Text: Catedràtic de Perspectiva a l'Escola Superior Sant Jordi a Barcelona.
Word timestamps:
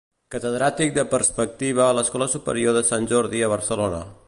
Catedràtic 0.35 0.95
de 0.95 1.03
Perspectiva 1.11 1.85
a 1.87 1.91
l'Escola 1.99 2.29
Superior 2.37 2.81
Sant 2.91 3.09
Jordi 3.13 3.45
a 3.45 3.51
Barcelona. 3.57 4.01